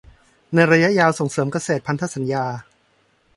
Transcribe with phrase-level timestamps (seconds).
[0.53, 2.45] ในระยะยาวส่งเสริมเกษตรพันธสัญญา